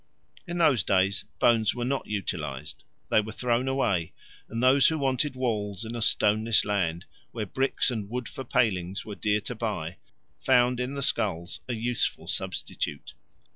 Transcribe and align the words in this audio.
In 0.47 0.57
those 0.57 0.81
days 0.81 1.25
bones 1.37 1.75
were 1.75 1.85
not 1.85 2.07
utilized: 2.07 2.83
they 3.11 3.21
were 3.21 3.31
thrown 3.31 3.67
away, 3.67 4.13
and 4.49 4.63
those 4.63 4.87
who 4.87 4.97
wanted 4.97 5.35
walls 5.35 5.85
in 5.85 5.95
a 5.95 6.01
stoneless 6.01 6.65
land, 6.65 7.05
where 7.33 7.45
bricks 7.45 7.91
and 7.91 8.09
wood 8.09 8.27
for 8.27 8.43
palings 8.43 9.05
were 9.05 9.13
dear 9.13 9.41
to 9.41 9.53
buy, 9.53 9.97
found 10.39 10.79
in 10.79 10.95
the 10.95 11.03
skulls 11.03 11.59
a 11.67 11.75
useful 11.75 12.27
substitute. 12.27 13.13